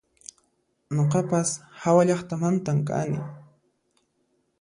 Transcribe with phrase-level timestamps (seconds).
[0.99, 1.51] Nuqapas
[1.81, 3.21] hawallaqtamantan kani